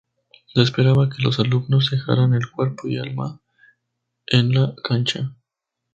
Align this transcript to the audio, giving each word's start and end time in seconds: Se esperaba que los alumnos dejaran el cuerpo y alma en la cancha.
Se 0.51 0.63
esperaba 0.63 1.09
que 1.11 1.21
los 1.21 1.39
alumnos 1.39 1.91
dejaran 1.91 2.33
el 2.33 2.49
cuerpo 2.49 2.87
y 2.87 2.97
alma 2.97 3.39
en 4.25 4.51
la 4.51 4.73
cancha. 4.83 5.35